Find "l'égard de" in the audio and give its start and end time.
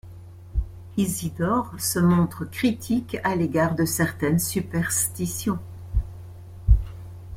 3.35-3.85